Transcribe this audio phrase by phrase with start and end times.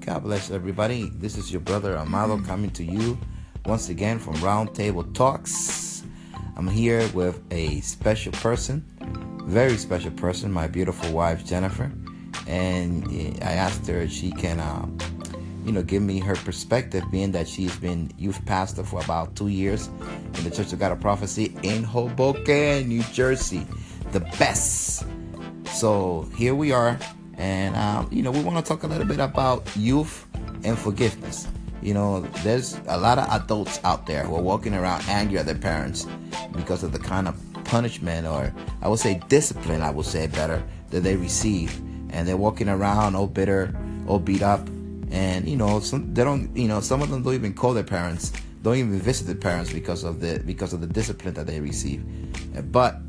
[0.00, 1.10] God bless everybody.
[1.10, 3.18] This is your brother Amado coming to you
[3.66, 6.02] once again from Roundtable Talks.
[6.56, 8.82] I'm here with a special person,
[9.44, 11.92] very special person, my beautiful wife Jennifer,
[12.46, 13.06] and
[13.42, 14.96] I asked her if she can, um,
[15.66, 19.48] you know, give me her perspective, being that she's been youth pastor for about two
[19.48, 19.88] years
[20.34, 23.66] in the Church of God of Prophecy in Hoboken, New Jersey,
[24.12, 25.04] the best.
[25.66, 26.98] So here we are
[27.40, 30.26] and, um, you know, we want to talk a little bit about youth
[30.62, 31.48] and forgiveness.
[31.80, 35.46] You know, there's a lot of adults out there who are walking around angry at
[35.46, 36.06] their parents
[36.54, 40.62] because of the kind of punishment or I would say discipline, I would say better,
[40.90, 41.74] that they receive.
[42.10, 43.74] And they're walking around all bitter,
[44.06, 44.68] all beat up.
[45.10, 47.84] And, you know, some, they don't, you know, some of them don't even call their
[47.84, 51.58] parents, don't even visit their parents because of the, because of the discipline that they
[51.58, 52.04] receive.
[52.70, 53.00] But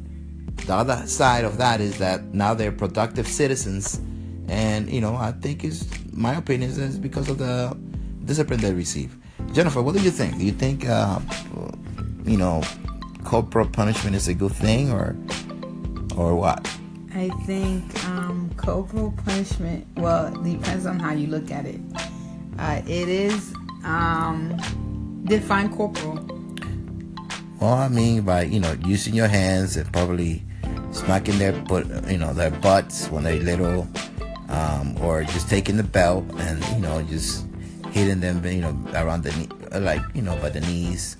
[0.55, 3.99] the other side of that is that now they're productive citizens
[4.51, 7.75] and you know I think it's my opinion is because of the
[8.25, 9.17] discipline they receive.
[9.53, 10.37] Jennifer, what do you think?
[10.37, 11.19] Do you think uh,
[12.25, 12.61] you know
[13.23, 15.15] corporal punishment is a good thing or
[16.15, 16.59] or what?
[17.15, 19.87] I think um, corporal punishment.
[19.95, 21.79] Well, it depends on how you look at it.
[22.59, 24.57] Uh, it is um,
[25.23, 26.19] define corporal.
[27.59, 30.43] Well, I mean by you know using your hands and probably
[30.91, 33.87] smacking their butt, you know, their butts when they're little,
[34.51, 37.45] um, or just taking the belt and you know just
[37.91, 39.49] hitting them you know around the knee
[39.79, 41.17] like you know by the knees.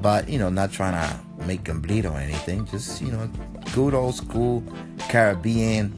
[0.00, 3.28] But you know not trying to make them bleed or anything just you know
[3.74, 4.62] good old school
[5.08, 5.92] caribbean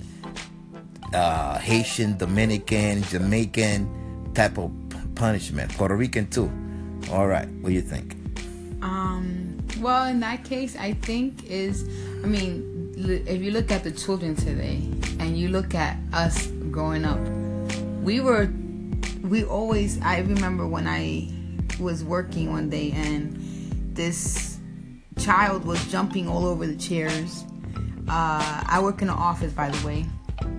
[1.12, 4.72] uh, haitian dominican jamaican type of
[5.14, 5.70] punishment.
[5.72, 6.50] Puerto rican too.
[7.12, 8.16] All right what do you think?
[8.82, 9.44] Um
[9.80, 11.88] well in that case i think is
[12.22, 14.80] i mean if you look at the children today
[15.24, 17.18] and you look at us growing up,
[18.02, 18.52] we were,
[19.22, 21.30] we always, I remember when I
[21.80, 23.34] was working one day and
[23.96, 24.58] this
[25.18, 27.44] child was jumping all over the chairs.
[28.06, 30.04] Uh, I work in an office, by the way.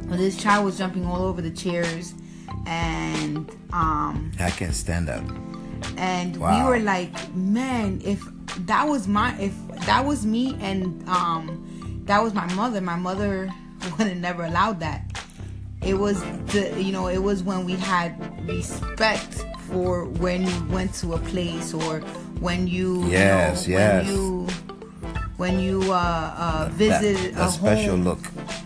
[0.08, 2.16] This child was jumping all over the chairs,
[2.66, 5.24] and um, I can't stand up.
[5.98, 6.58] And wow.
[6.58, 8.24] we were like, man, if
[8.66, 9.54] that was my, if
[9.86, 12.82] that was me, and um, that was my mother.
[12.82, 13.52] My mother
[13.98, 15.02] would have never allowed that.
[15.82, 18.12] It was the you know it was when we had
[18.48, 22.00] respect for when you went to a place or
[22.40, 24.48] when you yes you know, yes when you
[25.38, 28.04] when you uh, uh, visited that, a special home.
[28.06, 28.20] look.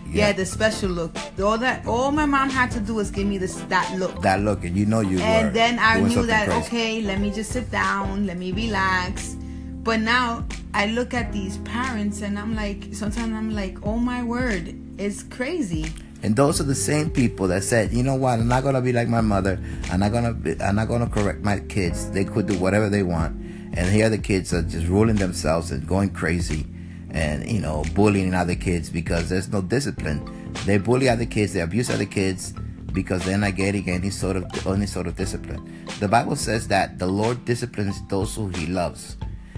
[0.06, 0.28] Yeah.
[0.28, 0.32] yeah.
[0.32, 1.16] the special look.
[1.40, 4.22] All that all my mom had to do was give me this that look.
[4.22, 5.18] That look, and you know you.
[5.18, 6.66] And then I knew that crazy.
[6.66, 9.36] okay, let me just sit down, let me relax.
[9.82, 10.44] But now
[10.74, 15.22] I look at these parents and I'm like, sometimes I'm like, oh my word, it's
[15.22, 15.92] crazy.
[16.22, 18.92] And those are the same people that said, you know what, I'm not gonna be
[18.92, 19.58] like my mother.
[19.90, 22.10] I'm not gonna, be, I'm not gonna correct my kids.
[22.10, 23.34] They could do whatever they want.
[23.72, 26.66] And here the kids are just ruling themselves and going crazy,
[27.10, 30.52] and you know, bullying other kids because there's no discipline.
[30.66, 32.52] They bully other kids, they abuse other kids
[32.92, 35.86] because they're not getting any sort of any sort of discipline.
[36.00, 39.16] The Bible says that the Lord disciplines those who He loves.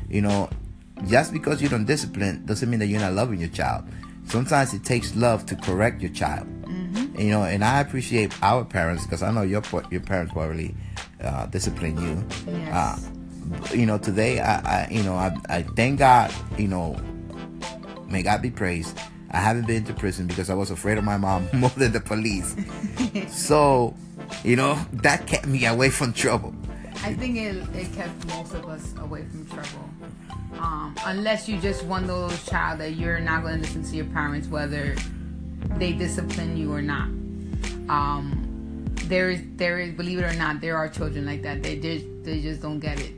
[0.08, 0.50] You know,
[1.06, 3.84] just because you don't discipline doesn't mean that you're not loving your child.
[4.32, 6.46] Sometimes it takes love to correct your child.
[6.62, 6.96] Mm-hmm.
[6.96, 9.60] And, you know, and I appreciate our parents because I know your
[9.90, 10.74] your parents probably
[11.22, 12.50] uh, discipline you.
[12.50, 12.72] Yes.
[12.72, 14.54] Uh, you know, today I,
[14.84, 16.32] I you know I, I thank God.
[16.56, 16.96] You know,
[18.08, 18.98] may God be praised.
[19.32, 22.00] I haven't been to prison because I was afraid of my mom more than the
[22.00, 22.56] police.
[23.28, 23.94] so,
[24.44, 26.54] you know, that kept me away from trouble.
[27.04, 29.90] I think it, it kept most of us away from trouble.
[30.58, 34.06] Um, unless you just one those child that you're not going to listen to your
[34.06, 34.94] parents whether
[35.78, 37.08] they discipline you or not.
[37.88, 41.62] Um, there is there is believe it or not there are children like that.
[41.62, 43.12] They just they just don't get it.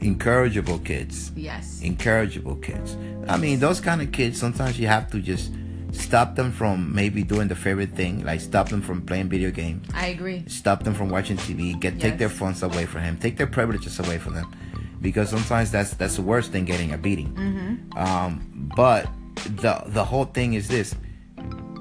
[0.00, 1.32] Incorrigible kids.
[1.34, 1.80] Yes.
[1.82, 2.96] Incorrigible kids.
[3.26, 4.38] I mean, those kind of kids.
[4.38, 5.52] Sometimes you have to just
[5.92, 9.88] stop them from maybe doing the favorite thing, like stop them from playing video games.
[9.94, 10.44] I agree.
[10.46, 11.78] Stop them from watching TV.
[11.78, 12.02] Get yes.
[12.02, 13.16] take their phones away from him.
[13.18, 14.52] Take their privileges away from them,
[15.00, 17.34] because sometimes that's that's worse than getting a beating.
[17.34, 17.98] Mm-hmm.
[17.98, 19.08] Um, but
[19.44, 20.94] the the whole thing is this: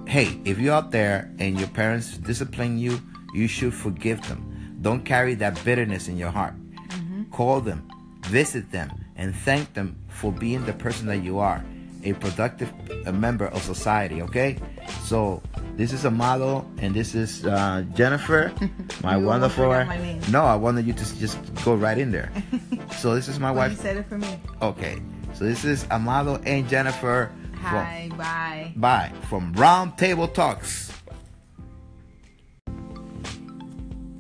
[0.08, 3.00] Hey, if you're out there and your parents discipline you,
[3.34, 4.78] you should forgive them.
[4.82, 6.54] Don't carry that bitterness in your heart.
[6.56, 7.24] Mm-hmm.
[7.32, 7.90] Call them,
[8.26, 11.64] visit them, and thank them for being the person that you are
[12.04, 12.72] a productive
[13.06, 14.22] a member of society.
[14.22, 14.58] Okay,
[15.04, 15.42] so
[15.76, 18.54] this is Amado and this is uh, Jennifer,
[19.04, 19.70] my wonderful.
[19.70, 22.32] My no, I wanted you to just go right in there.
[22.98, 23.72] so this is my well, wife.
[23.72, 24.40] You said it for me.
[24.62, 25.02] Okay,
[25.34, 27.32] so this is Amado and Jennifer.
[27.62, 28.74] Hi, from, bye.
[28.76, 30.92] Bye from Round Table Talks.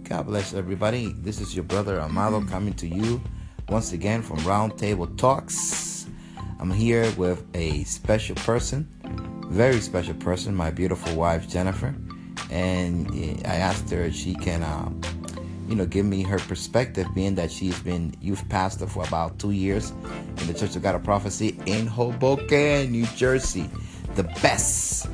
[0.03, 1.13] God bless everybody.
[1.19, 3.21] This is your brother Amado coming to you
[3.67, 6.07] once again from Roundtable Talks.
[6.59, 8.87] I'm here with a special person,
[9.49, 11.93] very special person, my beautiful wife Jennifer,
[12.49, 13.07] and
[13.45, 14.89] I asked her if she can, uh,
[15.67, 19.51] you know, give me her perspective, being that she's been youth pastor for about two
[19.51, 19.91] years
[20.37, 23.69] in the Church of God of Prophecy in Hoboken, New Jersey,
[24.15, 25.09] the best.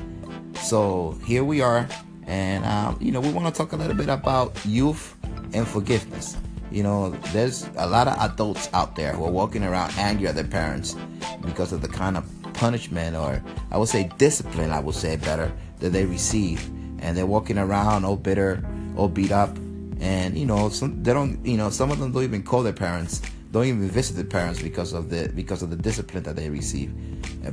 [0.55, 1.87] So here we are
[2.27, 5.15] and, um, you know, we want to talk a little bit about youth
[5.53, 6.37] and forgiveness.
[6.71, 10.35] You know, there's a lot of adults out there who are walking around angry at
[10.35, 10.95] their parents
[11.41, 15.51] because of the kind of punishment or I would say discipline, I would say better,
[15.79, 16.65] that they receive.
[16.99, 18.63] And they're walking around all bitter,
[18.95, 19.55] all beat up.
[20.03, 22.73] And, you know, some, they don't, you know, some of them don't even call their
[22.73, 23.21] parents,
[23.51, 26.93] don't even visit their parents because of the, because of the discipline that they receive.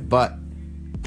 [0.09, 0.37] But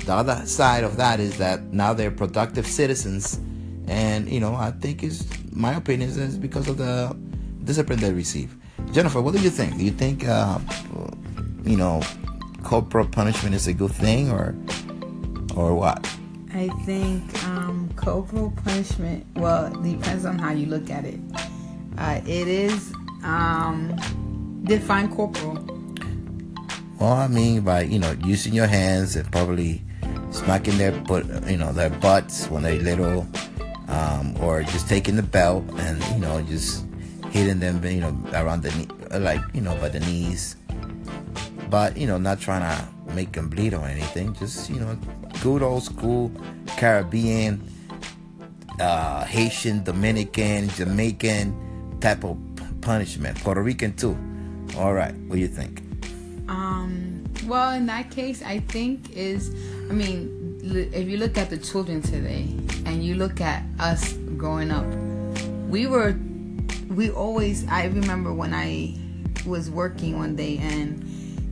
[0.07, 3.39] the other side of that is that now they're productive citizens
[3.87, 7.17] and you know, I think is my opinion is because of the
[7.65, 8.57] discipline they receive.
[8.93, 9.77] Jennifer, what do you think?
[9.77, 10.59] Do you think uh,
[11.65, 12.03] you know
[12.63, 14.55] corporal punishment is a good thing, or
[15.55, 15.99] or what?
[16.55, 17.64] I think um,
[18.05, 19.27] corporal punishment.
[19.37, 21.19] Well, depends on how you look at it.
[21.97, 22.93] Uh, it is
[23.23, 23.97] um,
[24.65, 25.59] define corporal.
[27.01, 29.83] Well, I mean by you know using your hands and probably
[30.31, 33.27] smacking their butt, you know, their butts when they're little
[33.89, 36.85] um, or just taking the belt and you know just
[37.31, 40.57] hitting them you know around the knee like you know by the knees
[41.69, 44.97] but you know not trying to make them bleed or anything just you know
[45.43, 46.31] good old school
[46.77, 47.61] caribbean
[48.81, 51.55] uh, haitian dominican jamaican
[52.01, 52.37] type of
[52.81, 54.17] punishment puerto rican too
[54.77, 55.83] all right what do you think
[56.49, 59.55] um well in that case i think is
[59.91, 62.49] i mean if you look at the children today
[62.87, 64.87] and you look at us growing up,
[65.69, 66.17] we were,
[66.89, 68.97] we always, I remember when I
[69.47, 71.03] was working one day and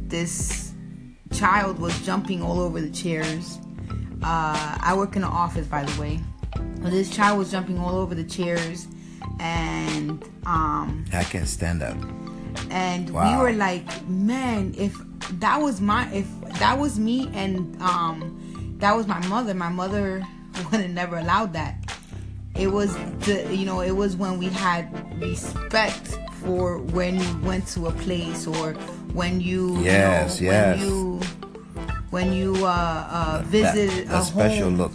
[0.09, 0.73] this
[1.33, 3.59] child was jumping all over the chairs.
[4.23, 6.21] Uh, I work in an office, by the way.
[6.81, 8.89] This child was jumping all over the chairs,
[9.41, 11.97] and um, I can't stand up.
[12.71, 13.39] And wow.
[13.39, 14.97] we were like, man, if
[15.41, 16.27] that was my, if
[16.59, 19.55] that was me, and um, that was my mother.
[19.55, 20.27] My mother
[20.71, 21.77] would have never allowed that.
[22.55, 27.67] It was the you know it was when we had respect for when you went
[27.69, 28.75] to a place or
[29.15, 31.21] when you yes you know, yes when you
[32.11, 34.77] when you uh, uh, visited that, a special home.
[34.77, 34.93] look.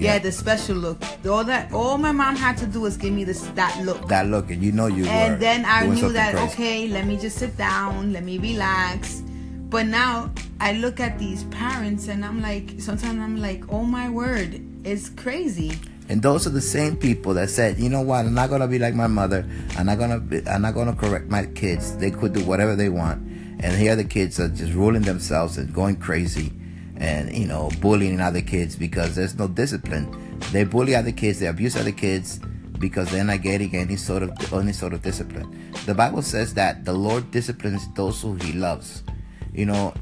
[0.00, 0.14] Yeah.
[0.14, 0.18] yeah.
[0.18, 0.98] the special look.
[1.28, 4.08] All that all my mom had to do was give me this that look.
[4.08, 5.04] That look, and you know you.
[5.06, 6.52] And then I knew that crazy.
[6.52, 9.22] okay, let me just sit down, let me relax.
[9.70, 14.10] But now I look at these parents and I'm like, sometimes I'm like, oh my
[14.10, 15.78] word, it's crazy.
[16.08, 18.80] And those are the same people that said, you know what, I'm not gonna be
[18.80, 19.48] like my mother.
[19.78, 21.96] I'm not gonna, be, I'm not gonna correct my kids.
[21.98, 23.22] They could do whatever they want.
[23.62, 26.52] And here the kids are just ruling themselves and going crazy,
[27.00, 30.38] and you know, bullying other kids because there's no discipline.
[30.52, 32.38] They bully other kids, they abuse other kids
[32.78, 35.72] because they're not getting any sort of any sort of discipline.
[35.86, 39.02] The Bible says that the Lord disciplines those who He loves.
[39.52, 39.94] You know,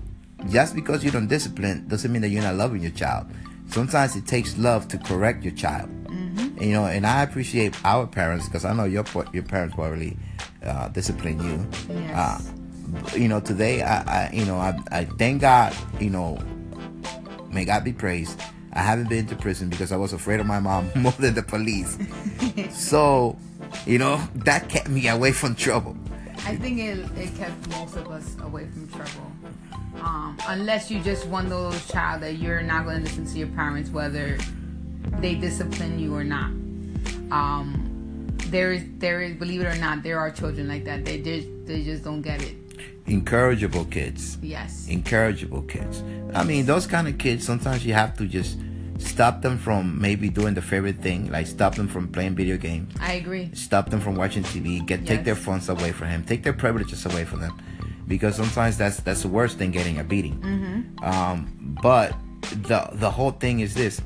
[0.50, 3.26] just because you don't discipline doesn't mean that you're not loving your child.
[3.68, 5.90] Sometimes it takes love to correct your child.
[6.04, 6.62] Mm-hmm.
[6.62, 10.16] You know, and I appreciate our parents because I know your your parents probably
[10.64, 11.94] uh, discipline you.
[11.94, 12.14] Yes.
[12.14, 15.76] Uh, you know, today I, I you know I, I thank God.
[16.00, 16.38] You know,
[17.50, 18.40] may God be praised.
[18.72, 21.42] I haven't been to prison because I was afraid of my mom more than the
[21.42, 21.98] police.
[22.70, 23.36] so,
[23.86, 25.96] you know, that kept me away from trouble.
[26.44, 29.32] I think it, it kept most of us away from trouble.
[30.00, 33.48] Um, unless you just one those child that you're not going to listen to your
[33.48, 34.38] parents whether
[35.18, 36.50] they discipline you or not.
[37.30, 37.88] Um,
[38.46, 41.04] there is there is believe it or not there are children like that.
[41.04, 42.54] They just they just don't get it.
[43.08, 44.38] Incorrigible kids.
[44.42, 44.86] Yes.
[44.88, 46.02] Incorrigible kids.
[46.34, 47.46] I mean, those kind of kids.
[47.46, 48.58] Sometimes you have to just
[48.98, 52.94] stop them from maybe doing the favorite thing, like stop them from playing video games.
[53.00, 53.50] I agree.
[53.54, 54.84] Stop them from watching TV.
[54.84, 55.08] Get yes.
[55.08, 56.24] take their phones away from him.
[56.24, 57.56] Take their privileges away from them
[58.06, 60.40] because sometimes that's that's the worst than getting a beating.
[60.40, 61.04] Mm-hmm.
[61.04, 62.14] Um, but
[62.50, 64.00] the the whole thing is this: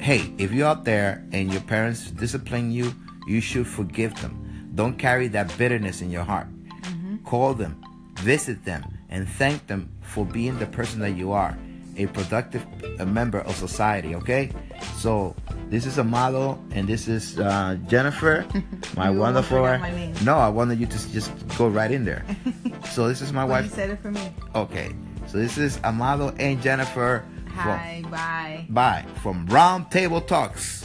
[0.00, 2.92] hey, if you're out there and your parents discipline you,
[3.26, 4.70] you should forgive them.
[4.74, 6.48] Don't carry that bitterness in your heart.
[6.82, 7.16] Mm-hmm.
[7.24, 7.80] Call them,
[8.24, 11.56] visit them, and thank them for being the person that you are,
[11.96, 12.64] a productive
[12.98, 14.14] a member of society.
[14.16, 14.50] Okay,
[14.96, 15.36] so
[15.68, 18.46] this is Amado, and this is uh, Jennifer,
[18.96, 19.60] my wonderful.
[19.60, 22.24] My no, I wanted you to just go right in there.
[22.90, 23.64] so this is my well, wife.
[23.66, 24.32] You said it for me.
[24.54, 24.94] Okay,
[25.26, 27.24] so this is Amado and Jennifer.
[27.54, 28.66] Hi, from, bye.
[28.70, 30.83] Bye from Round Table Talks.